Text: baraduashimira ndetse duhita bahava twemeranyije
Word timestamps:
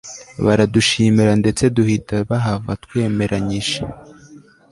baraduashimira 0.45 1.31
ndetse 1.41 1.63
duhita 1.75 2.15
bahava 2.29 2.71
twemeranyije 2.83 3.79